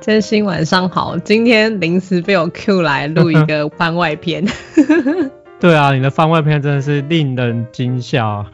[0.00, 4.42] 真心晚上好，今天临时被我 Q 来录一个番外篇。
[5.60, 8.46] 对啊，你的番外篇真的是令人惊吓。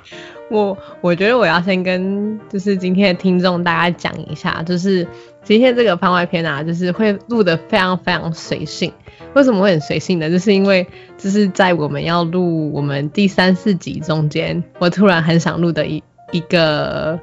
[0.50, 5.06] 我我觉得我要先跟就是今天的听众大家讲一下，就是
[5.44, 8.92] 今天这个番外篇啊，就是会录的非常非常随性。
[9.34, 10.28] 为什么会很随性呢？
[10.28, 10.84] 就是因为
[11.16, 17.20] 就是在我们要录我们第三四集中间，我突然很想录的一一个。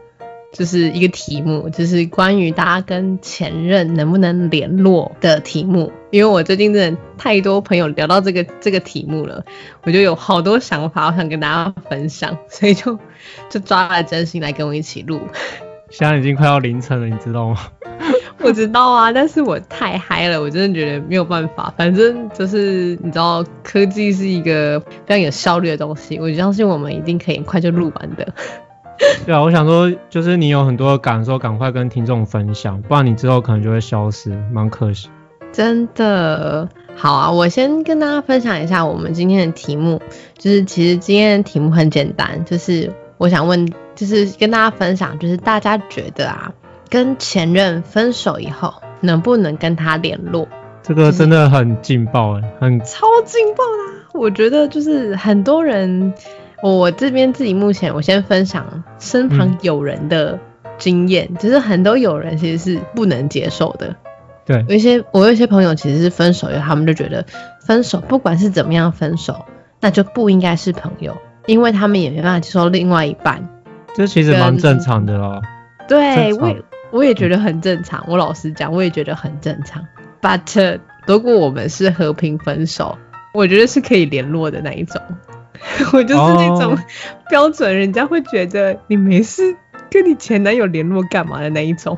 [0.54, 5.92] 就是一个题目，就是关于大家跟前任能不能联络的题目。
[6.12, 9.44] 因为我最近真的太多朋友聊到这个这个题目了，
[9.84, 13.00] 我就有好多想法，我想跟大家分享，所以就
[13.50, 15.20] 就抓了真心来跟我一起录。
[15.90, 17.58] 现在已经快要凌晨了，你知道吗？
[18.42, 21.74] 我知道啊，但是我太嗨了，我真的觉得没有办法。
[21.78, 28.34] 反正就是你知道，科技是一个非常有效率的东西，我相信我们一定可以很快就录完的。
[29.26, 35.10] 对啊，我想说，就是你有很多的感受，赶快跟听众分享，不然你之后可能就会消失，蛮可惜。
[35.52, 40.02] 真的好啊，我先跟大家分享一下我们今天的题目，
[40.38, 46.52] 就是其实今天的题目很简单，就是我想问，就是跟大家分享，就是大家觉得啊，
[46.90, 50.48] 跟前任分手以后能不能跟他联络？
[50.82, 54.10] 这个真的很劲爆哎，很超劲爆啦！
[54.14, 56.14] 我觉得就是很多人。
[56.72, 60.40] 我这边自己目前，我先分享身旁友人的
[60.78, 63.96] 经验，就是很多友人其实是不能接受的。
[64.46, 67.26] 对，有一些我有一些朋友其实是分手以后，他们就觉得
[67.66, 69.46] 分手不管是怎么样分手，
[69.82, 73.50] 那就不应该是朋友，因为他们也没办法接受另外一半。
[73.94, 75.42] 这其实蛮正常的咯。
[75.88, 78.06] 对，我也我也觉得很正常。
[78.08, 79.86] 我老实讲，我也觉得很正常。
[80.22, 82.98] But 如果我们是和平分手，
[83.34, 85.02] 我觉得是可以联络的那一种。
[85.94, 86.78] 我就是那种
[87.30, 89.56] 标准，人家会觉得你没事
[89.90, 91.98] 跟你前男友联络干嘛的那一种。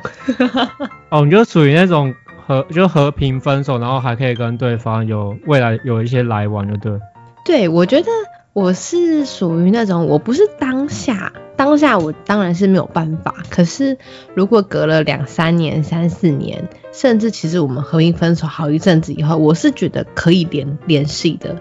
[1.10, 2.14] 哦，你就属于那种
[2.46, 7.00] 和就和平分手，然后还可以跟对方有未来有一些来往，就对。
[7.44, 8.08] 对，我觉得
[8.52, 13.96] 我是属于那种，我不是当下当下我当然是没有办法，可是
[14.34, 21.56] 如果隔了两三年、三四年，甚至其实我们和平分手好一阵子以后，我是觉得可以联联系的，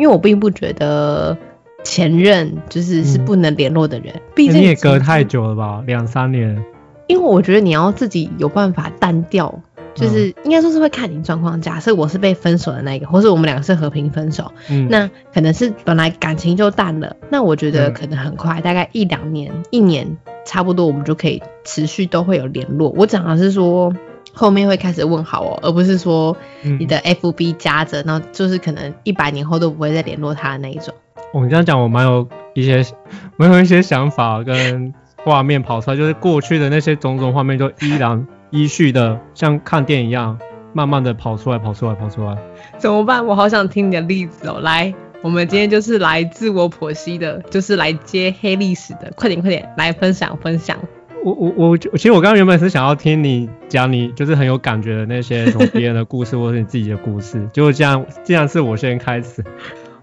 [0.00, 1.36] 因为我并不觉得。
[1.82, 6.62] 前任就是是不能联络的人，毕竟你也隔太久了吧，两三年。
[7.06, 9.62] 因为我觉得你要自己有办法淡掉，
[9.94, 11.58] 就是应该说是会看你状况。
[11.62, 14.52] 假设我是被分手的那个，或是我们两个是和平分手，
[14.90, 22.90] 那可能是本来感情就淡了，那我觉得可能很快，大概一两年、一年差不多，我们就可以持续都会有联络。
[22.90, 23.94] 我讲的是说
[24.32, 30.94] 后面会开始问好哦，而不是说你的 FB 加着，然后就是可能一百年后都不会再联络他的那一种。
[31.32, 32.84] 我这样讲，我蛮有一些，
[33.36, 34.92] 蛮有一些想法跟
[35.24, 40.38] 画面跑出来，就是过去的那些种种画面，就依然 依序的像看电影一样，
[40.72, 42.36] 慢慢的跑出来，跑出来，跑出来。
[42.78, 43.24] 怎么办？
[43.24, 44.58] 我好想听你的例子哦。
[44.60, 44.92] 来，
[45.22, 49.12] 我们今天就是来自我剖析的，就是来接黑历史的。
[49.14, 50.76] 快点，快点，来分享分享。
[51.24, 57.46] 我我我，其实我刚刚原本是想要听你讲你就是很有感觉的那些从别人的故事， 或是你自己的故事。
[57.52, 59.44] 结果这样，既然是我先开始，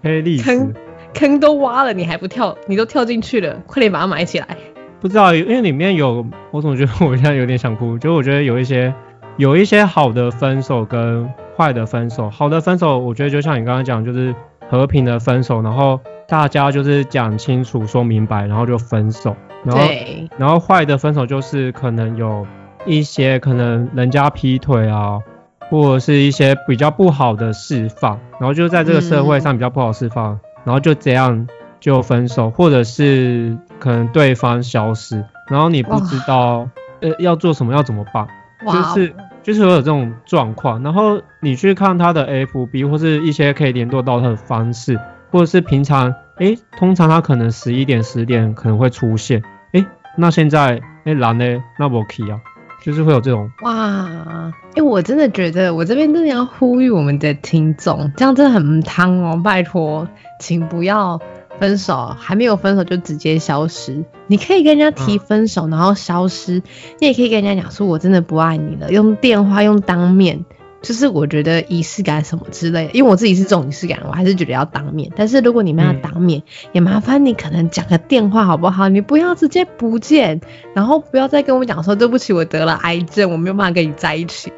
[0.02, 0.74] 黑历史。
[1.14, 2.56] 坑都挖了，你还不跳？
[2.66, 4.46] 你都跳进去了，快点把它埋起来。
[5.00, 7.98] 不知道，因为里面有，我总觉得我现在有点想哭。
[7.98, 8.92] 就我觉得有一些，
[9.36, 12.28] 有一些好的分手跟坏的分手。
[12.30, 14.34] 好的分手，我觉得就像你刚刚讲，就是
[14.68, 19.34] 和平的分手，然后大家就是讲清楚、说明白，然后就分手。
[19.64, 19.82] 然后，
[20.36, 22.46] 然后坏的分手就是可能有
[22.86, 25.18] 一些可能人家劈腿啊，
[25.70, 30.38] 或者是一些比较不好的释放，然后就在这个社会上比较不好释放。
[30.64, 31.48] 然后就这样
[31.80, 36.68] 就分手，或者是可能对方消失，然后你不知道
[37.00, 38.28] 呃要做什么要怎么办，
[38.66, 40.82] 就是就是会有这种状况。
[40.82, 44.98] 然后你去看他的 FB 或是一些可以联络到他的方式，
[45.30, 49.42] 或者是平常哎，通常他可能十一点十点可能会出现，
[49.72, 49.84] 哎，
[50.16, 51.44] 那现在哎蓝呢？
[51.78, 52.38] 那我 key 啊。
[52.80, 54.08] 就是会有这种哇，
[54.76, 60.06] 哎，我真的觉得我这边真的要呼吁我们的听众，这样真的很汤哦，拜托，
[60.38, 61.20] 请不要
[61.58, 64.04] 分手，还没有分手就直接消失。
[64.26, 66.62] 你可以跟人家提分手，然后消失，
[67.00, 70.44] 你也可以跟人家讲说，我真的不爱你了，用电话，用当面，
[70.82, 75.10] 就是我觉得仪式感什么之类的，因为我自己是这种仪式感，我还是觉得要当面。
[75.16, 78.88] 但是如果你们要当面，也麻烦你可能讲个电话好不好？
[78.88, 80.40] 你不要直接不见，
[80.74, 84.52] 然后不要再跟我讲说对不起，我得了癌症，我没有办法跟你在一起。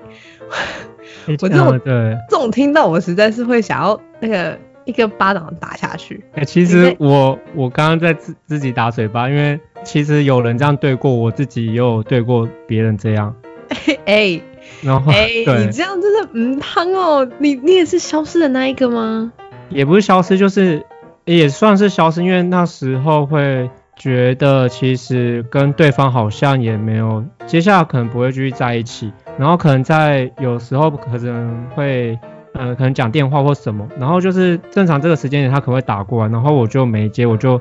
[1.26, 4.58] 我这种 对这种听到我实在是会想要那个
[4.91, 6.23] 一个巴掌打下去。
[6.35, 13.35] 哎，其实我我刚刚在自自己打嘴巴，因为其实有人这样对过我自己，也有对过别人这样。
[14.05, 14.41] 哎。
[14.83, 19.33] 然后，哎，你这样真的嗯汤哦，你你也是消失的那一个吗？
[19.69, 20.85] 也不是消失，就是
[21.25, 32.19] 也算是消失，因为那时候会觉得其实跟对方好像也没有，接下来可能不会继续在一起，然后可能在有时候可能会，
[32.61, 37.59] 呃，可能讲电话或什么，然后就是正常这个时间点他可能会打过来，然后我就没接，我就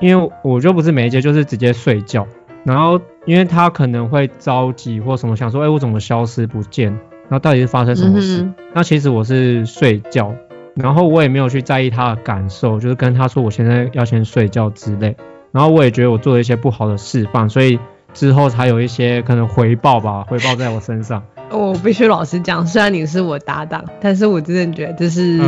[0.00, 2.26] 因为我就不是没接，就是直接睡觉。
[2.64, 6.98] 然后，因为他可能会着急或什么，想说，哎，我怎么消失不见？
[7.28, 8.46] 那到底是发生什么事？
[8.74, 10.34] 那其实我是睡觉，
[10.74, 15.16] 然后我也没有去在意他的感受，就是跟他说我现在要先睡觉之类。
[15.52, 17.78] 然后我也觉得我做了一些不好的示范，所以
[18.12, 21.22] 之后才有一些可能回报吧，回报在我身上。
[21.50, 25.40] 我必须老实讲，虽然你是我搭档，但是我真的觉得这是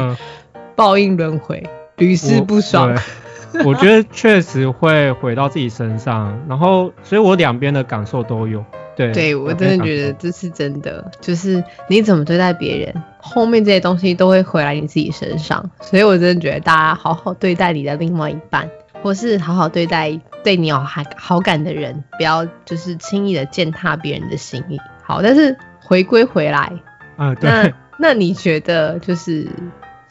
[0.74, 1.62] 报应轮回，
[1.96, 2.96] 屡试不爽。
[3.64, 8.64] 我觉得确实会回到自己身上，然后，所以我两边的感受都有。
[8.96, 15.70] 对，对我真的觉得这是真的，就是你怎么对待别人，后面这些东西都会回来你自己身上。
[15.80, 18.68] 所以我真的觉得大家好好对待你的另外一半，
[19.02, 24.78] 或是好好对待对你有好好感的人，不要就是轻易的践踏别人的心意。
[25.02, 26.72] 好，但是回归回来，
[27.16, 29.48] 啊，对，那那你觉得就是？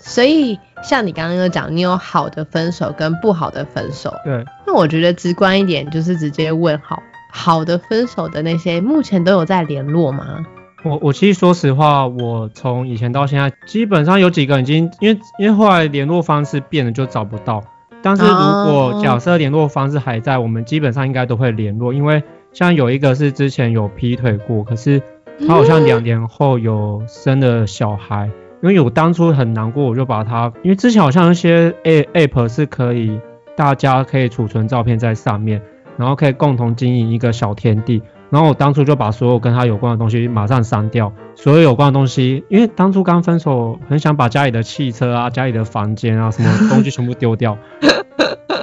[0.04, 4.12] 所以，像你刚刚有讲，你有好的分手跟不好的分手。
[4.26, 4.44] 对。
[4.66, 10.44] 那我觉得直观一点，就是直接问好，好的分手的那些，目前都有在联络吗？
[10.84, 17.64] 我我其实说实话，我从以前到现在，基本上有几个已经，因为因为后来联络方式变了，就找不到。
[18.02, 25.00] 但是如果假设联络方式还在，我们基本上应该都会联络，因为像有一个是之前有劈腿过，可是
[25.48, 28.30] 他好像两年后有生了小孩。
[28.64, 33.20] 因为我当初很难过，我就把他，因为之前好像一些 A App 是可以，
[33.56, 35.60] 大家可以储存照片在上面，
[35.98, 38.04] 然后可以共同经营一个小天地。
[38.30, 47.58] 然后我当初就把所有跟他有关的东西马上删掉，所有有关的东西，因为当初刚分手，很想把家里的汽车啊、家里的房间啊什么东西全部丢掉，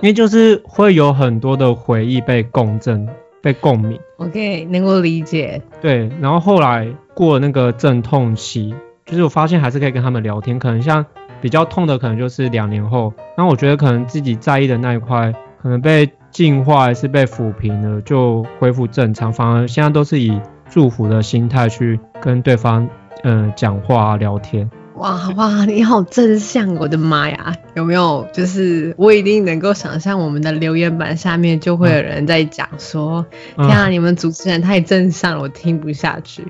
[0.01, 3.09] 因为就是会有很多的回忆被共振、
[3.43, 3.99] 被共鸣。
[4.19, 5.61] OK，能够理解。
[5.81, 8.75] 对，然后后来过了那个阵痛期。
[9.06, 11.06] 就是我发现还是可以跟他们聊天，可能像
[11.40, 13.11] 比较痛的，可能就是两年后。
[13.38, 15.32] 那我觉得可能自己在意的那一块，
[15.62, 19.32] 可能被净化还是被抚平了，就恢复正常。
[19.32, 20.38] 反而现在都是以
[20.69, 22.87] 祝福的心态去跟对方，
[23.23, 24.70] 嗯，讲话聊天。
[24.99, 27.55] 哇哇，你好正向，我的妈呀！
[27.75, 28.27] 有没有？
[28.33, 33.25] 就是我一定能够想象，我们的留言板下面就会有人在讲说
[33.56, 36.43] ：“天啊，你们主持人太正向了，我听不下去。”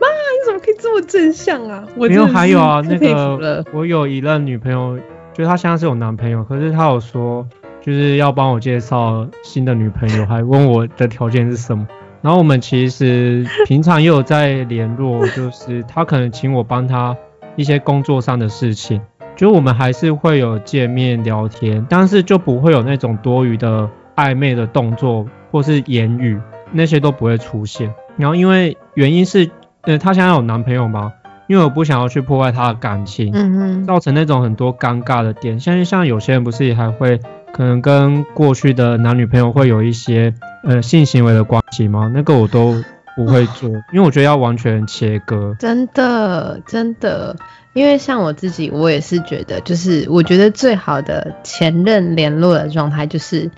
[0.00, 1.84] 妈，你怎么可以这么正向啊？
[1.94, 4.98] 没有，还有啊，那个我有一任女朋友，
[5.34, 7.46] 就她现在是有男朋友，可是她有说
[7.82, 11.86] 就是要帮我介绍新的女朋友，还问我的条件是什么。
[12.22, 17.14] 然后我们其实平常也有在联络，就是她可能请我帮她。
[17.56, 19.00] 一些工作上的事情，
[19.36, 26.38] 就我们还是会有见面聊天，但是就不会有那种多余的暧昧的动作或是言语，
[26.72, 27.92] 那些都不会出现。
[28.16, 29.50] 然后因为原因是，
[29.82, 31.12] 呃，她现在有男朋友吗？
[31.48, 35.60] 因为我不想要去破坏她的感情，嗯嗯，造成那种很多尴尬的点。
[35.60, 37.18] 像像有些人不是也还会
[37.52, 40.32] 可能跟过去的男女朋友会有一些
[40.64, 42.10] 呃性行为的关系吗？
[42.14, 42.82] 那个我都。
[43.14, 45.54] 不会做，因为我觉得要完全切割。
[45.58, 47.36] 真的，真的，
[47.74, 53.50] 因为像我自己，我也是觉得，就是我觉得最好的前任联络的状态，就是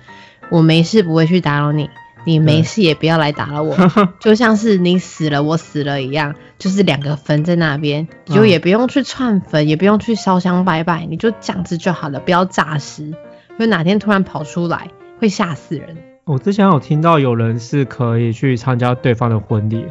[0.51, 1.89] 我没事不会去打扰你，
[2.25, 3.77] 你没事也不要来打扰我，
[4.21, 13.17] 就像是你死了我死了一样，就是两个坟在那边，就也不用去串坟，也不用去烧香拜拜，你就这样子就好了，不要诈尸，因
[13.59, 14.89] 为哪天突然跑出来
[15.21, 16.14] 会吓死人。
[16.27, 19.85] 我之前有听到有人是可以去参加对方的婚礼，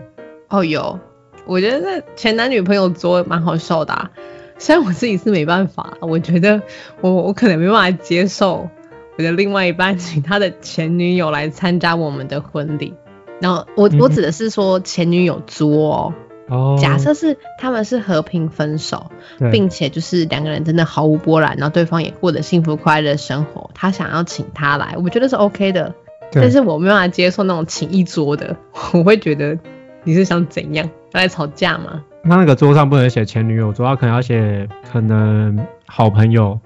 [0.50, 1.00] 哦，有，
[1.46, 4.10] 我觉得那前男女朋友做蛮好笑的，
[4.58, 6.60] 虽然我自己是没办法，我觉得
[7.02, 8.68] 我我可能没办法接受
[9.16, 12.96] 我的另外一半 请他的前女友来参加我们的婚礼，
[13.40, 16.12] 然后我我指的是说前女友作
[16.50, 19.12] 哦，假设是他们是和平分手，
[19.52, 25.94] 并且就是两个人真的毫无波澜，然后对方也过得幸福快乐的生活，他想要请他来，我觉得是 OK 的。
[26.42, 28.56] 但是我没办法接受那种请一桌的，
[28.94, 29.58] 我会觉得
[30.04, 30.90] 你是想怎样？
[31.12, 32.04] 要来吵架吗？
[32.24, 36.60] 他那个桌上不能写前女友，桌上可能要写可能好朋友，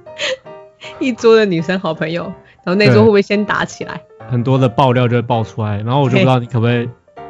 [1.00, 2.24] 一桌的女生好朋友，
[2.64, 4.02] 然后那桌会不会先打起来？
[4.30, 6.90] 很多的爆料就会爆出来，然后我就不知道你可不可以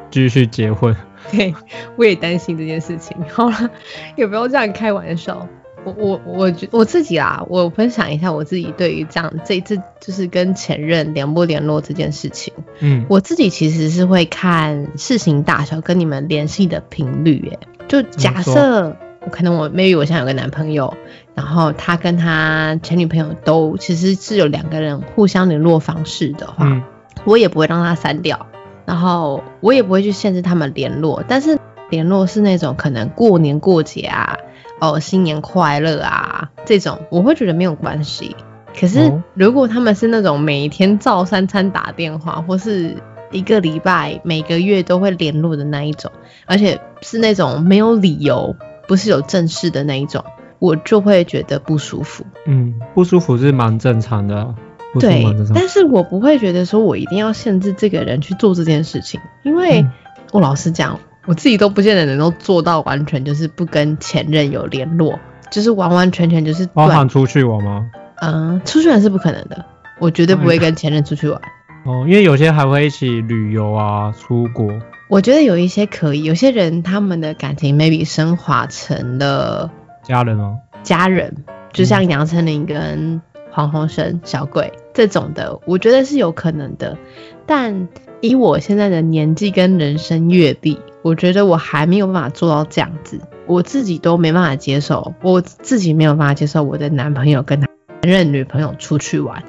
[0.10, 0.96] 继续结婚。
[1.32, 1.54] 对，
[1.96, 3.16] 我也担心这件事情。
[3.30, 3.70] 好了，
[4.16, 5.48] 也不要这样开玩笑。
[5.88, 12.54] 我我我觉我自己啊，我分享一下我自己对于这样这一次就是跟前任联不联络这件事情。
[12.80, 20.94] 嗯，我自己其实是会看事情大小跟你们联系的频率，哎，就假设我可能我 maybe 我现在有个男朋友，
[21.34, 26.84] 然后他跟他前女朋友都其实是有两个人互相联络方式的话，嗯
[27.26, 28.46] 我也不会让他删掉，
[28.86, 31.58] 然后我也不会去限制他们联络，但是
[31.90, 34.38] 联络是那种可能过年过节啊，
[34.80, 38.36] 哦新年快乐啊这种，我会觉得没有关系。
[38.80, 42.96] 可是哦如果他们是那种每天照三餐打电话，或是
[43.32, 46.12] 一个礼拜每个月都会联络的那一种，
[46.46, 48.56] 而且是那种没有理由，
[48.88, 50.24] 不是有正事的那一种，
[50.60, 52.24] 我就会觉得不舒服。
[52.46, 54.54] 嗯，不舒服是蛮正常的
[55.00, 55.26] 对。
[55.54, 59.92] 但是我不会觉得说我一定要限制这个人去做这件事情，因为嗯
[60.32, 65.20] 我老实讲，我自己都不见得能够做到完全就是不跟前任有联络，
[65.52, 67.92] 就是完完全全就是包含，出去玩吗？
[68.22, 69.66] 嗯，出去玩是不可能的，
[70.00, 71.40] 我绝对不会跟前任出去玩。
[71.86, 74.68] 哦，因为有些还会一起旅游啊，出国。
[75.10, 79.70] 我觉得有一些可以，有些人他们的感情 maybe 升华成了
[80.04, 81.44] 家人哦，家人，
[81.74, 86.98] 就像杨丞琳跟黄鸿升、小鬼这种的，我觉得是有可能的。
[87.46, 87.88] 但
[88.22, 97.68] 以我现在的年纪跟人生阅历，我觉得我还没有办法做到这样子，我自己都没办法接受，我自己没有办法接受我的男朋友跟他
[98.02, 99.42] 前任女朋友出去玩，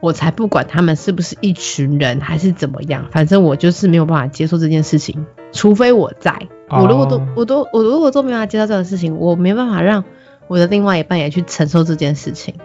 [0.00, 6.48] 我才不管他们是不是一群人还是怎么样，反正我就是没有办法接受这件事情，除非我在。
[6.68, 10.04] 我如果都哦我都我如果都没办法接受这种事情，我没办法让
[10.48, 12.56] 我的另外一半也去承受这件事情，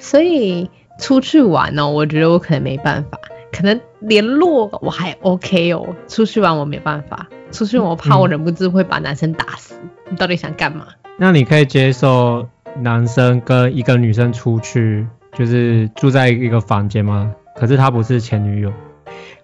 [0.00, 0.68] 所以
[0.98, 3.20] 出去玩呢、我觉得我可能没办法，
[3.52, 9.74] 可能联络我还 OK 哦，出去玩我没办法，出去我怕我嗯忍不住会把男生打死，
[10.08, 10.86] 你到底想干嘛？
[11.18, 12.48] 那你可以接受
[12.80, 15.06] 男生跟一个女生出去，
[15.36, 17.32] 就是住在一个房间吗？
[17.54, 18.72] 可是他不是前女友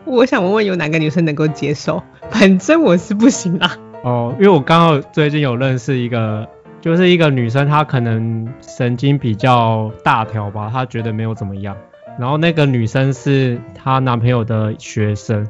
[0.07, 2.03] 我想问问有哪个女生能够接受？
[2.31, 3.77] 反正我是不行啦。
[4.03, 6.49] 哦，因为我刚好最近有认识一个，
[6.81, 11.77] 就是一个女生，她可能神经比较大条吧，她觉得没有怎么样。
[12.19, 15.47] 然后那个女生是她男朋友的学生，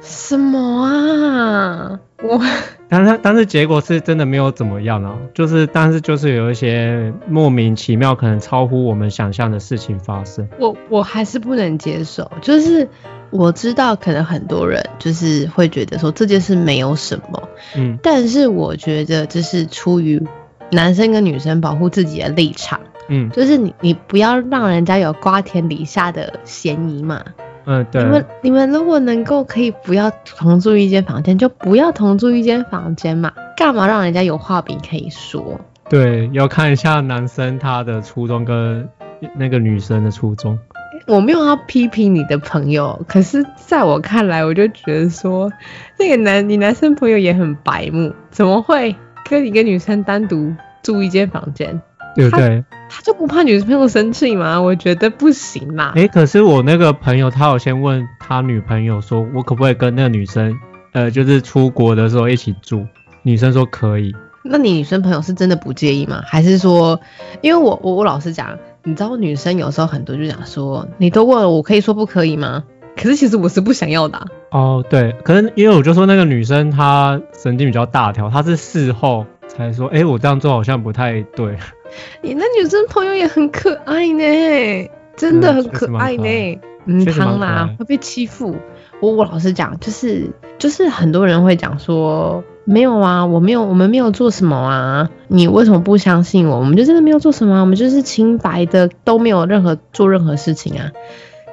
[0.00, 2.00] 什么啊？
[2.22, 2.40] 我
[2.88, 10.48] 但是但是结果是真的没有怎么样啊，就是但是就是有一些莫名其妙，可能超乎我们想象的事情发生。
[10.58, 12.88] 我我还是不能接受，就是
[13.30, 20.22] 我知道可能很多人就是会觉得说这件事没有什么，嗯但是我觉得这是出于
[20.70, 27.24] 男生跟女生保护自己的立场，嗯就是你你不要让人家有瓜田李下的嫌疑嘛。
[27.64, 35.60] 嗯，对你，们你们如果能够可以不要同住一间房间，就不要同住一间房间嘛，干嘛让人家有话柄可以说？
[35.88, 38.88] 对，要看一下男生他的初衷跟
[39.36, 40.58] 那个女生的初衷。
[41.06, 45.50] 我没有要批评你的朋友，可是在我看来，我就觉得说，
[45.98, 48.94] 那个男你男生朋友也很白目，怎么会
[49.28, 51.80] 跟一个女生单独住一间房间？
[52.14, 52.64] 对不对？
[52.88, 54.60] 他就不怕女朋友生气吗？
[54.60, 55.92] 我觉得不行啦。
[55.94, 60.54] 诶，可是我那个朋友他有先问他女朋友说，我可不可以跟那个女生，
[60.92, 62.86] 呃，就是出国的时候一起住？
[63.22, 64.14] 女生说可以。
[64.42, 66.22] 那你女生朋友是真的不介意吗？
[66.26, 66.98] 还是说，
[67.42, 72.64] 因为我我我老实讲，你知道女生有时候很多就讲说，你都问了，我可以说不可以吗？
[72.96, 79.26] 可是其实我是不想要的啊、哦，对，可能因为我就说那个女生她神经比较大条，她是事后
[79.56, 81.56] 才说，诶，我这样做好像不太对。
[82.22, 86.60] 你那女生朋友也很可爱呢，真的很可爱呢。
[86.86, 88.56] 嗯，汤啦会被欺负。
[89.00, 96.58] 我我老实讲，就是就是很多人会讲说，没有啊，我没有，我们没有做什么啊，你为什么不相信我？
[96.58, 100.90] 我们就真的没有做什么啊、我们就是清白的，都没有任何做任何事情啊。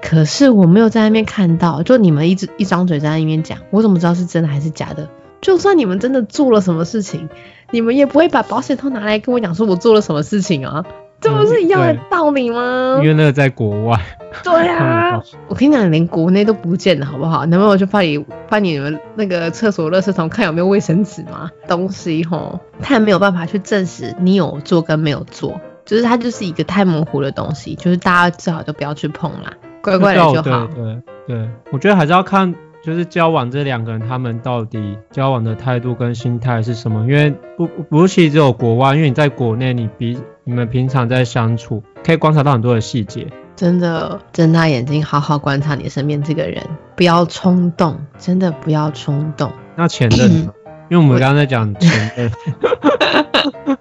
[0.02, 5.10] 可是我没有在那边看到，就你们一直一张嘴在那边讲，我怎么知道是真的还是假的？
[5.42, 7.30] 就算你们真的做了什么事情，
[7.72, 10.86] 你们也不会把保险套拿来跟我讲说我做了什么事情啊，
[11.20, 13.08] 这不是一样的道理吗因？
[13.08, 14.00] 为那个在国外。
[14.44, 17.46] 对啊，我跟你讲，连国内都不见了，好不好？
[17.48, 30.68] 男朋友就帮你帮你们那个厕所垃圾桶看有没有卫生纸嘛，东西吼，他也没有办法去证实你有做跟没有做，就是它就是一个太模糊的东西，就是大家最好就不要去碰啦，乖乖的就好。
[30.68, 32.54] 对对对，我觉得还是要看，
[32.88, 37.02] 就是交往这两个人，他们到底交往的态度跟心态是什么？
[37.02, 43.28] 因为不不是只有国外，因为你在国内，你比你们平常在相处，可以观察到很多的细节。
[43.58, 46.64] 真的睁大眼睛，好好观察你身边这个人，
[46.96, 49.52] 不要冲动，真的不要冲动。
[49.76, 50.54] 那前任呢？
[50.90, 52.32] 因为我们刚刚在讲前任。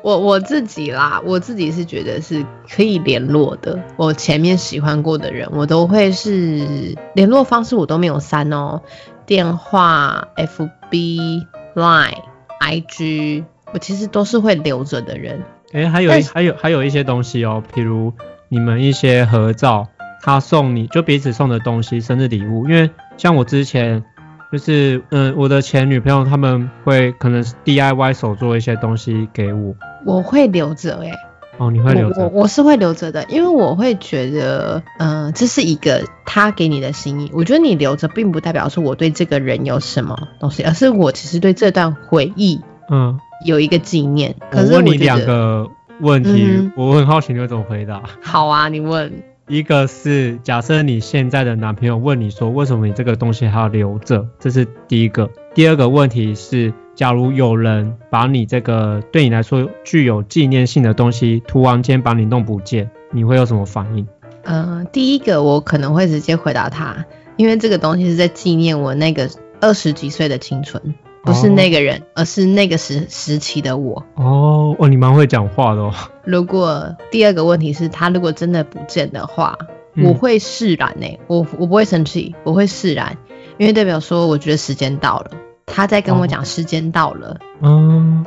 [0.02, 3.78] 我我自己啦，我自己是觉得是可以联络的。
[3.96, 8.82] 我前面喜欢过的人，我都会是联络方式我都没有删哦，
[9.26, 12.18] 电话、FB、Line、
[12.60, 15.42] IG，我其实都是会留着的人。
[15.72, 18.12] 哎，还有还有还有一些东西哦，譬如
[18.48, 19.88] 你们一些合照，
[20.20, 22.68] 他送你就彼此送的东西，生日礼物。
[22.68, 24.04] 因为像我之前。
[24.52, 31.12] 就是嗯，我的前女朋友他们会可能是 DIY 手做一些东西给我，我会留着哎。
[31.58, 32.22] 哦，你会留着？
[32.22, 37.30] 我我是会留着的，因为我会觉得，嗯，这是一个他给你的心意。
[37.34, 44.34] 我觉得你留着，并不代表说我对这个人有什么东西，而是我其实对这段回忆，嗯，有一个纪念。
[44.50, 45.68] 我问你两个
[46.00, 48.02] 问题，我很好奇你会怎么回答。
[48.22, 49.12] 好啊，你问。
[49.48, 55.28] 一个是假设你现在的男朋友问你说为什么你这个东西还要留着，这是第一个。
[55.52, 64.06] 第二个问题是，假如有人把你这个对你来说具有纪念性的东西突然间把你弄不见，你会有什么反应？
[64.44, 67.04] 嗯，第一个我可能会直接回答他，
[67.36, 69.28] 因为这个东西是在纪念我那个
[69.60, 70.94] 二十几岁的青春。
[71.24, 74.04] 不是那个人，而是那个时时期的我。
[74.16, 75.94] 哦，哦，你蛮会讲话的哦。
[76.24, 79.56] 如果第二个问题是他如果真的不见的话，
[80.02, 81.06] 我会释然呢。
[81.28, 83.16] 我我不会生气，我会释然，
[83.56, 85.30] 因为代表说我觉得时间到了，
[85.66, 87.38] 他在跟我讲时间到了。
[87.62, 88.24] 嗯，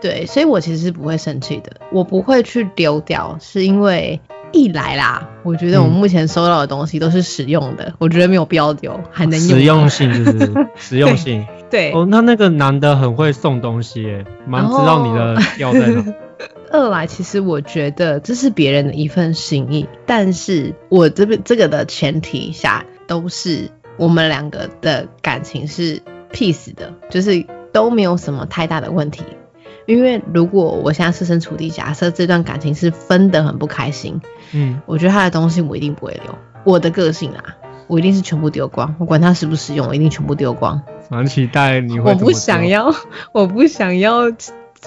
[0.00, 4.20] 对，所以我其实是不会生气的，我不会去丢掉，是因为
[4.52, 9.58] 一来啦，我觉得我目前收到的东西都是实用的，我觉得没有必要丢，还能用。
[9.58, 11.46] 实用性就是 实用性。
[11.68, 16.04] 对哦，那那个男的很会送东西，蛮知道你的要在哪。
[16.70, 29.22] 二来，其实我觉得这是别人的一份心意，但是我这边这个的前提下，都是我们两个的感情是 peace 的，就是都没有什么太大的问题。
[29.86, 34.20] 因为如果我现在设身处地假设这段感情是分得很不开心，
[34.52, 36.36] 嗯，我觉得他的东西我一定不会留。
[36.64, 37.44] 我的个性啊，
[37.86, 40.82] 我一定是全部丢光，我管他实不实用，我一定全部丢光。
[41.08, 42.10] 蛮期待你会。
[42.10, 42.92] 我不想要，
[43.30, 44.22] 我不想要，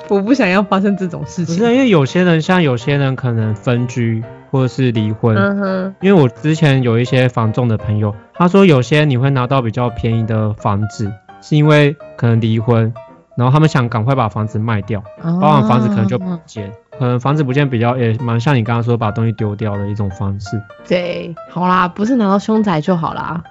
[0.09, 1.55] 我不想要发生这种事情。
[1.55, 4.21] 不是因为有些人，像有些人可能分居
[4.51, 5.37] 或者是离婚。
[5.37, 5.95] 嗯哼。
[6.01, 11.09] 因为我之前有一些房仲的朋友，他说有些你会拿到比较便宜的房子，
[11.41, 12.93] 是因为可能离婚，
[13.35, 15.03] 然后他们想赶快把房子卖掉，
[15.41, 20.61] 包含房子可能就不见，可能房子不见比较也蛮像你刚刚说把东西丢掉的一种方式。
[20.87, 23.43] 对，好啦，不是拿到凶宅就好啦。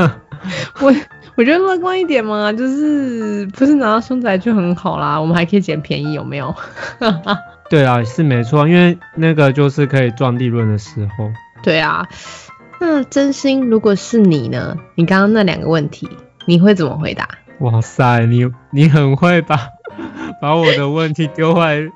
[0.80, 0.92] 我。
[1.38, 6.54] 我觉得乐观一点嘛，就是不是拿到凶宅就很好啦，我们还可以捡便宜，有没有？
[7.68, 11.28] 对啊，是没错，因为那个就是可以赚利润的时候。
[11.62, 12.08] 对啊，
[12.80, 14.78] 那真心如果是你呢？
[14.94, 16.08] 你刚刚那两个问题，
[16.46, 17.28] 你会怎么回答？
[17.60, 19.58] 哇塞，你你很会把
[20.40, 21.90] 把我的问题丢回来，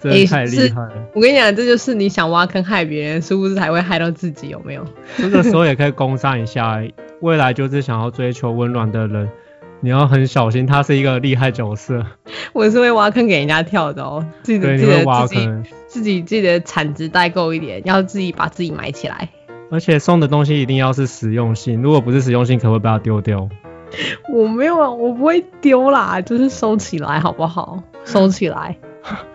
[0.00, 0.92] 真的太厉害了。
[1.14, 4.48] 我跟你讲，这就是你想挖坑害别人，是不是还会害到自己？
[4.48, 4.84] 有没有？
[5.16, 6.80] 这个时候也可以攻上一下。
[7.22, 9.30] 未来就是想要追求温暖的人，
[9.80, 12.04] 你要很小心，他是一个厉害角色。
[12.52, 15.48] 我是会挖坑给人家跳的哦，记得记得自己
[15.86, 19.30] 自己记得产值带够一点，要自己把自己埋起来。
[19.70, 23.48] 而且送的东西一定要是实用性，如果不是实用性，可会把它丢掉。
[24.32, 27.82] 我没有啊，我不会丢啦，就是收起来好不好？
[28.04, 28.76] 收起来。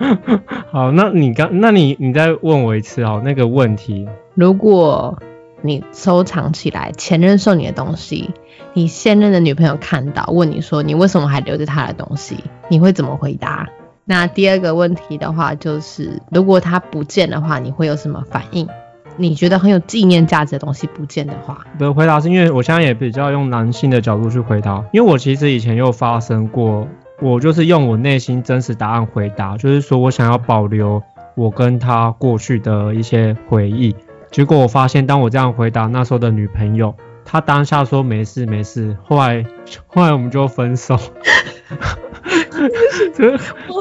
[0.72, 5.18] 好，那你刚，那你你再问我一次哦，那个问题，如果。
[5.64, 8.32] 你收藏起来前任送你的东西，
[8.74, 12.36] 你现任的女朋友看到问你说你为什么还留着他的东西，
[12.68, 13.70] 你会怎么回答？
[14.04, 18.68] 那第二个问题的话就是，如果他不见的话，你会有什么反应？
[19.18, 26.88] 你觉得很有纪念价值的东西不见的话，的回答是因为我现在也比较用男性的角度去回答，因为我其实以前又发生过，
[27.22, 31.04] 我就是用我内心真实答案回答，就是说我想要保留
[31.36, 33.96] 我跟他过去的一些回忆。
[34.32, 36.96] 结果我发现，当我这样回答那时候的女朋友，
[37.26, 39.46] 她当下说没事没事，后来
[39.88, 40.98] 后来我们就分手。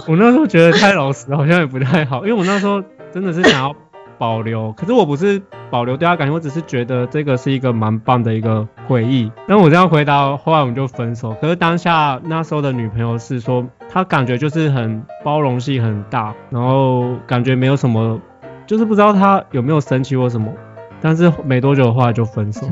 [0.06, 3.74] 我那时候觉得太老实好像也不太好，因为我那时候真的是想要
[4.20, 9.32] 保留，可是我不是保留对他感情，我只是觉得这个是一个蛮棒的一个回忆。
[9.48, 11.34] 那我这样回答，后来我们就分手。
[11.40, 18.20] 可是当下那时候的女朋友是说，她感觉就是很包容性很大，然后感觉没有什么。
[18.66, 20.52] 就是不知道他有没有生气或什么，
[21.00, 22.68] 但是没多久后来就分手。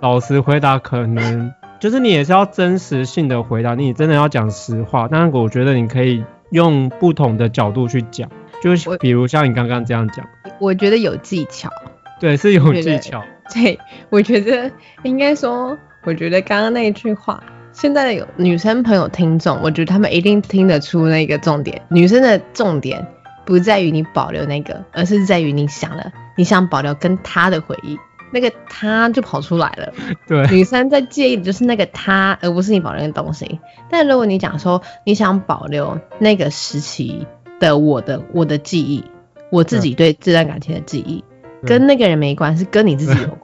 [0.00, 5.08] 老实回答，可能就是你也是要真实性的回答，你真的要讲实话。
[5.08, 8.28] 但是我觉得你可以用不同的角度去讲，
[8.64, 10.26] 就是比如像你刚刚这样讲，
[10.58, 11.68] 我觉得有技巧。
[12.18, 13.22] 对，是有技巧。
[13.52, 14.70] 对，我觉得
[15.02, 21.82] 应该说，我觉得刚刚那一句话，现在的有女生朋友听众，我觉得他们一定听得出那个重点。
[21.90, 23.06] 女生的重点
[23.44, 27.98] 不在于你保留那个，而是在于你想了，你想保留跟他的回忆，
[28.32, 29.92] 那个他就跑出来了。
[30.26, 33.60] 对，女生在介意的就是那个他，而不是你保留的东西。
[33.90, 37.26] 但如果你讲说你想保留那个时期
[37.64, 39.02] 的我的我的记忆，
[39.50, 41.24] 我自己对这段感情的记忆。
[41.64, 43.40] 跟那个人没关，系跟你自己有关。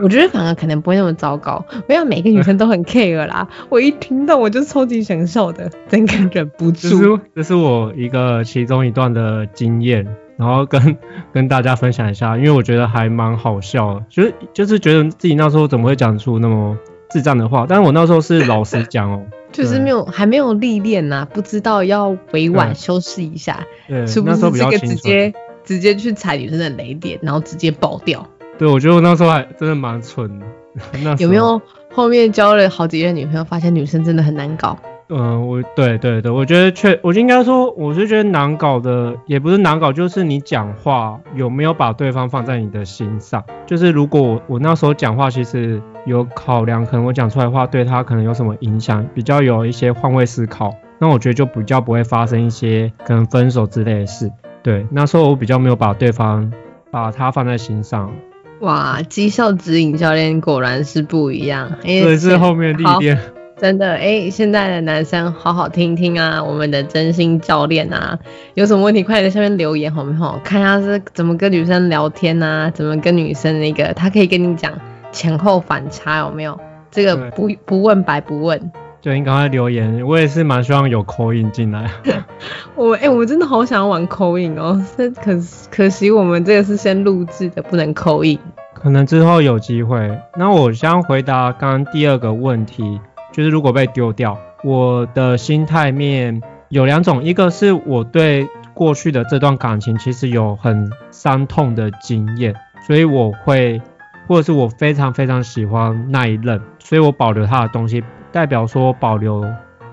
[0.00, 1.64] 我觉得反而可能不会那么糟糕。
[1.86, 6.88] 不要每个女生都很 care 啦，我一听到我就超级享受的，真的忍不住。
[6.88, 10.96] 这是这是我一个其中一段的经验，然后跟
[11.34, 16.76] 跟大家分享一下，因为我觉得还蛮好笑，就是就是觉得自己那时候怎么会讲出那么
[17.10, 19.22] 智障的话，但是我那时候是老实讲哦，
[19.52, 25.32] 就是没有还没有历练呐，不知道要委婉修饰一下，对，那时候比较直接。
[25.64, 28.26] 直接去踩女生的雷点，然后直接爆掉。
[28.58, 30.46] 对，我觉得我那时候还真的蛮蠢的。
[31.22, 34.76] 有没有后面交了好几任女朋友，发现女生真的很难搞？
[35.08, 43.44] 嗯，我对对对，我觉得确，我就应该说，我是觉得难搞的，也不是难搞，就是你讲话有没有把对方放在你的心上。
[43.64, 54.30] 就是如果我我那时候讲话，其实有考量，可能我讲出来的话对他可能有什么影响，比较有一些换位思考，那我觉得就比较不会发生一些可能分手之类的事。
[54.62, 56.52] 对，那时候我比较没有把对方
[56.90, 58.12] 把他放在心上。
[58.60, 63.18] 哇，绩效指引教练果然是不一样，这是后面历练。
[63.58, 68.18] 真的，哎，现在的男生好好听听啊，我们的真心教练啊，
[68.54, 70.40] 有什么问题快点在下面留言好不好？
[70.42, 74.72] 看他是怎么跟女生聊天啊，怎么跟女生那个，他可以跟你讲
[75.12, 76.58] 前后反差有没有？
[76.90, 78.72] 这个不不问白不问。
[79.00, 81.90] 就你赶快留言，我也是蛮希望有口音进来。
[82.76, 85.32] 我哎，我真的好想玩口音哦，这可
[85.70, 88.38] 可惜我们这个是先录制的，不能口音。
[88.74, 90.16] 可能之后有机会。
[90.36, 93.00] 那我先回答刚刚第二个问题，
[93.32, 102.54] 就是如果被丢掉，我的心态面有两种，一个是我对过去的这段感情其实有很伤痛的经验，
[102.86, 103.82] 所以我会，
[104.26, 108.02] 或者是我非常非常喜欢那一任，所以我保留他的东西。
[108.30, 109.44] 代表说保留，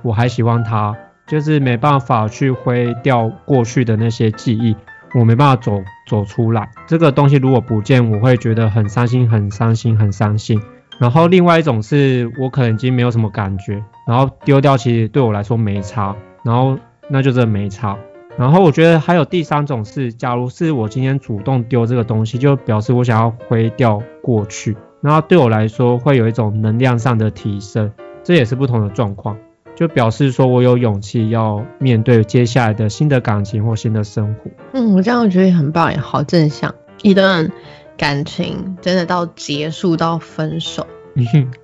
[0.02, 0.96] 我还喜欢他，
[1.28, 4.74] 就是没办法去挥掉过去的那些记忆，
[5.14, 5.74] 我没办法走
[6.08, 6.70] 走出来。
[6.88, 10.62] 这个东西如果不见，我会觉得很伤心，很伤心，很伤心。
[11.00, 16.78] 然后另外一种是我可能已经没有什么感觉，然后丢掉其实对我来说没差，然后
[17.10, 17.98] 那就真的没差。
[18.38, 27.92] 然后我觉得还有第三种是，假如是我今天主动丢这个东西，就表示我想要挥掉过去，然后对我来说会有一种能量上的提升。
[28.24, 29.36] 这也是不同的状况，
[29.76, 34.52] 就表示说我有勇气要面对接下来的新的感情或新的生活。
[34.74, 36.76] 嗯，我这样觉得很棒，也好正向。
[37.02, 37.52] 一段
[37.98, 40.86] 感情真的到结束到分手，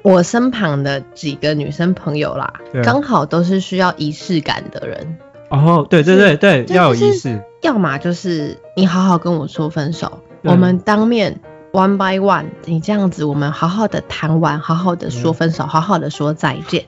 [0.01, 2.51] 我身旁的几个女生朋友啦，
[2.83, 5.17] 刚好都是需要仪式感的人。
[5.51, 7.39] 哦，对对对对，要有仪式。
[7.61, 11.39] 要么就是你好好跟我说分手，我们当面。
[11.75, 16.85] One by one，你这样子，我们好好的谈完，好好的说分手，好好的说再见。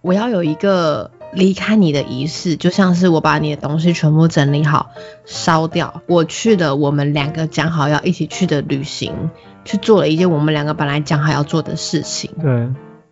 [0.00, 4.90] 我要有一个离开你的仪式，就像是我把你的东西全部整理好，
[5.24, 6.02] 烧掉。
[6.06, 9.28] 我去的我们两个讲好要一起去的旅行，
[9.64, 12.30] 去做了一件我们两个本来讲好要做的事情。
[12.40, 12.68] 对。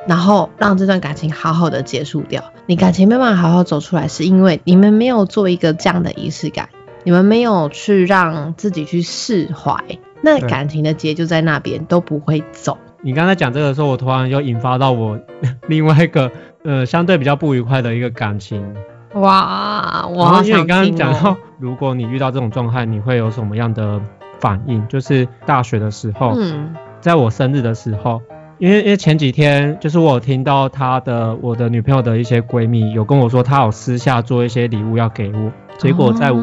[0.07, 2.45] 然后让这段感情好好的结束掉。
[2.67, 6.69] 你感情没办法好好走出来，是因为你们没有做一个这样的仪式感，
[7.03, 9.83] 你们没有去让自己去释怀。
[10.25, 12.79] 那感情的结就在那边，都不会走。
[13.03, 15.21] 你刚才讲这个的时候，我突然又引发到我
[15.69, 16.33] 另外一个
[16.65, 18.75] 呃相对比较不愉快的一个感情。
[19.13, 24.01] 哇，我因为你刚刚讲到，如果你遇到这种状态，你会有什么样的
[24.41, 24.89] 反应？
[24.89, 28.23] 就是大学的时候，嗯，在我生日的时候，
[28.59, 36.43] 因为因为前几天就是我听到他的我的女朋友的一些闺蜜有跟我说，她有私下做一些礼物要给我，结果在我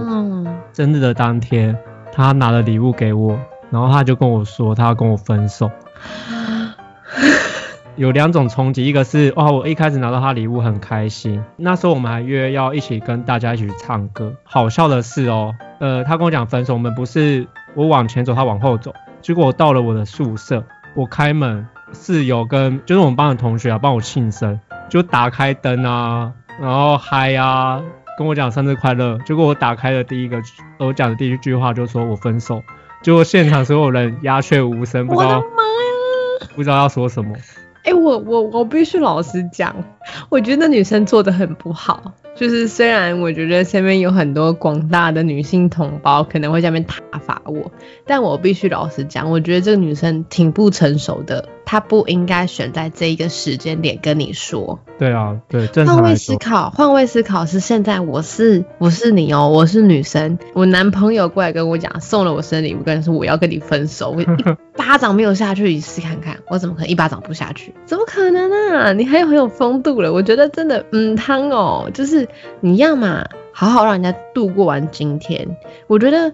[0.72, 1.76] 生日的当天，
[2.14, 3.38] 她拿了礼物给我。
[3.72, 5.72] 然后他就跟我说，他要跟我分手。
[7.98, 14.34] 有两种冲击，一个是哦，我一开始拿到他礼物很开心，那时候我们还约要一起跟大家一起去唱歌。
[14.44, 18.94] 好笑的是哦，呃，他跟我讲分手，我们不是我往前走，他往后走。
[19.22, 20.64] 结果我到了我的宿舍，
[20.96, 27.82] 我开门，室友跟就是我们班的同学啊，帮我庆生，就打开灯啊，然后嗨啊，
[28.18, 29.18] 跟我讲生日快乐。
[29.26, 30.42] 结果我打开的第一个，
[30.80, 32.64] 我讲的第一句话就说我分手。
[33.02, 35.44] 结果现场所有人鸦雀无声，不知道！
[36.56, 37.36] 不知道要说什么。
[37.84, 39.76] 哎、我我我必须老实讲，
[40.30, 42.14] 我觉得女生做的很不好。
[42.36, 47.72] 就是虽然我觉得身边有很多广大的女性同胞可能会在那边挞伐我，
[48.06, 54.80] 但我必须老实讲，我觉得这个女生挺不成熟的，她不应该选在这一个时间点跟你说。
[54.98, 64.28] 对啊，对，正换位思考，换位思考是现在我是我是你哦，我是女生，我男朋友过来跟我讲送了我生日礼物，跟说我要跟你分手，我 一
[64.76, 67.74] 巴掌没有下去，你试看看，我怎么可能一巴掌不下去？
[67.86, 68.94] 怎么可能啊？
[68.94, 72.28] 你还有很有风度了，我觉得真的嗯汤哦，就是
[72.60, 76.32] 你要嘛好好让人家度过完今天，我觉得。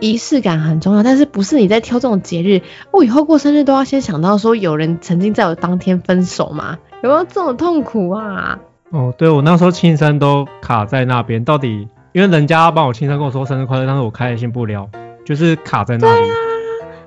[0.00, 6.78] 仪式感很重要，但是不是你在挑这种节日，我、以后过生日都要先想到说有人曾经在我当天分手吗？
[7.02, 8.58] 有没有这种痛苦啊？
[8.90, 14.88] 哦，对我那时候庆生都卡在那边，到底因为人家要帮我庆生跟我说生日快乐，但是我开心不了，
[15.24, 16.30] 就是卡在那里。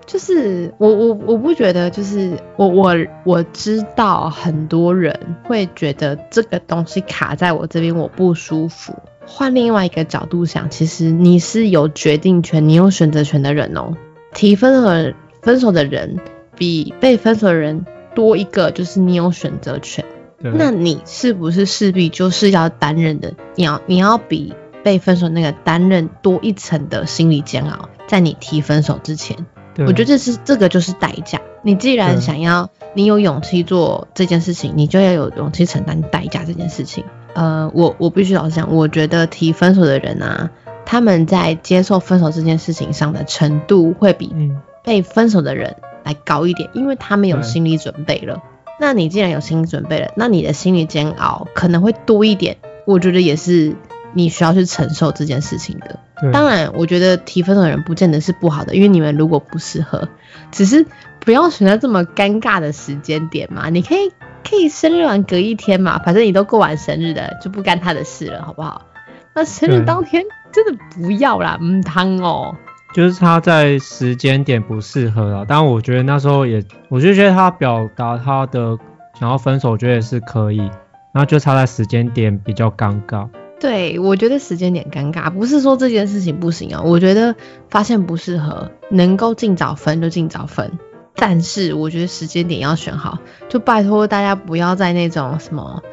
[0.05, 8.93] 就是我我我不觉得，就是我我我知道很多人会觉得这个东西卡在我这边我不舒服。
[9.25, 13.95] 换另外一个角度想，其实你是有决定权、你有选择权的人哦。
[14.33, 16.17] 提分和分手的人
[16.55, 20.05] 比被分手的人多一个，就是你有选择权。
[20.39, 23.33] 那你是不是势必就是要担任的？
[23.55, 29.45] 你要你要比被分手那个担任多一层的心理煎熬，在你提分手之前。
[29.77, 31.41] 我觉得这是这个就是代价。
[31.63, 37.05] 你既然想要，你有勇气做这件事情，你就要有勇气承担代价这件事情。
[37.33, 40.51] 呃，我我必须老实讲，我觉得提分手的人啊，
[40.85, 48.43] 他们在接受分手这件事情上的程度会比嗯，被分手的人来高一点，因为他们有心理准备了。
[48.79, 52.57] 那你既然有心理准备了，那你的心理煎熬可能会多一点。
[52.85, 53.75] 我觉得也是
[54.13, 55.99] 你需要去承受这件事情的。
[56.31, 60.09] 当然，我觉得提分手的人不见得是不好的，因为你们如果不适合，
[60.51, 60.85] 只是
[61.19, 63.69] 不要选在这么尴尬的时间点嘛。
[63.69, 64.11] 你可以
[64.47, 68.81] 可以生日完隔一天嘛，反正你都过完生日了，就不干他的事了，好不好？
[69.33, 72.55] 那生日当天真的不要啦，嗯汤哦。
[72.93, 78.77] 就是他在时间点不适合了，但我觉得那时候也，我就觉得他表达他的
[79.19, 83.27] 想要分手，我觉得也是可以，然后就差在时间点比较尴尬。
[83.59, 86.83] 对，我觉得时间点尴尬，不是说这件事情不行啊。
[86.83, 87.33] 我觉得
[87.69, 90.71] 发现不适合，能够尽早分就尽早分。
[91.15, 95.83] 但是我觉得时间点要选好，就拜托大家不要在那种什么，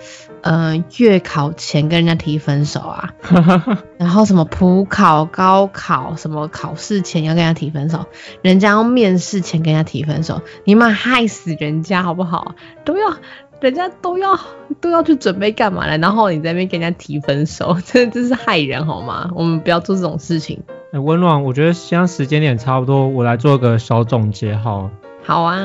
[0.40, 3.10] 呃，月考前跟人家提分手啊，
[3.98, 8.06] 然后什么普考、高考什么考试前要跟人家提分手，
[8.42, 12.54] 人家要面试前跟人家提分手，你妈害死人家好不好？
[12.84, 13.14] 都要
[13.60, 14.40] 人家都要
[14.80, 19.30] 都要去准备干嘛了，然后你在那边跟人家提分手，真的真是害人好吗？
[19.34, 20.62] 我们不要做这种事情。
[20.92, 24.90] 哎温暖，我觉得现在时间点差不多，我来做个小总结好了。
[25.22, 25.56] 好啊，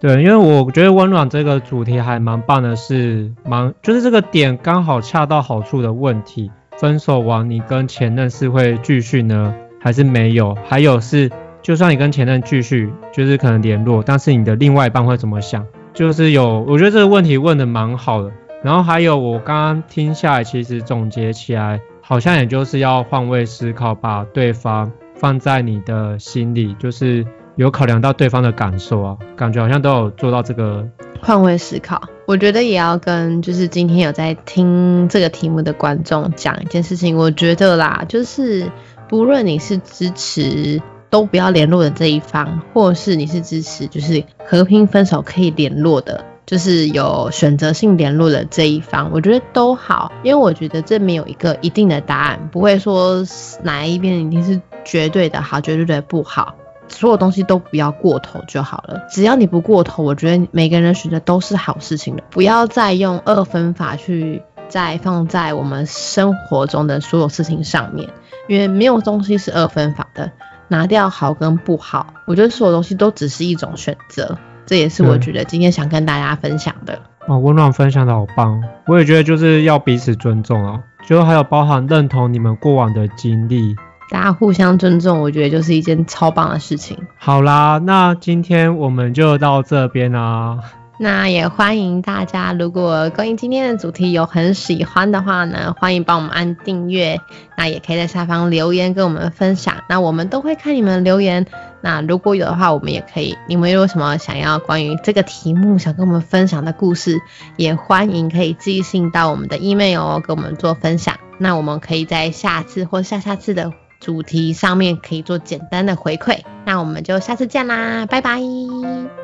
[0.00, 6.50] 对，因为我觉得温暖这个主题还蛮棒的是，蛮就是这个点刚好恰到好处的问题。
[6.78, 10.56] 分手完，你跟前任是会继续呢，还是没有？
[10.66, 15.64] 还有是，就算你跟前任继续，就是可能联络，但是你的另外一半会怎么想？
[15.92, 18.32] 就是有，我觉得这个问题问的蛮好的。
[18.64, 27.24] 然后还有，我刚刚听下来，其实总结起来，好像也就是要换位思考，把对方放在你的心里，就是
[27.56, 30.86] 有考量到对方的感受啊，感觉好像都有做到这个。
[31.20, 37.16] 换位思考，我觉得也要跟就是今天有在听这个题目的观众讲一件事情。
[37.16, 38.68] 我觉得啦，就是
[39.08, 53.24] 不论你是支持都不要联络的这一方，或是你是支持就是和平分手可以联络的，就是有选择性联络的这一方，我觉得都好，因为我觉得这没有一个一定的答案，不会说
[53.62, 56.56] 哪一边一定是绝对的好，绝对的不好。
[56.92, 62.22] 所有东西都不要过头就好了，只要你不过头，我觉得每个人的选择都是好事情的。
[62.30, 68.08] 不要再用二分法去再放在我们生活中的所有事情上面，
[68.48, 70.30] 因为没有东西是二分法的。
[70.68, 76.98] 拿掉好跟不好，我觉得所有东西都只是一种选择，这也是我觉得今天想跟大家分享的。
[77.26, 83.76] 哦，温暖分享的好棒，我也觉得就是要彼此尊重啊，就还有包含认同你们过往的经历。
[84.12, 86.98] 大家互相尊重，我觉得就是一件超棒的事情。
[87.16, 90.58] 好啦，那今天我们就到这边啦。
[90.98, 97.18] 那也欢迎大家，如果关于今天的主题有很喜欢的话呢，欢迎帮我们按订阅。
[97.56, 101.46] 那也可以在下方留言跟我们分享，那我们都会看你们的留言。
[101.80, 107.18] 那如果有的话，我们也可以，你们有什么想要关于这个题目想跟我们分享的故事，
[107.56, 111.16] 也欢迎可以寄信到我们的 email 哦，跟我们做分享。
[111.38, 116.40] 那我们可以在下次或下下次的主题上面可以做简单的回馈。
[116.66, 118.40] 那我们就下次见啦，拜拜，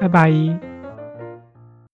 [0.00, 0.77] 拜拜。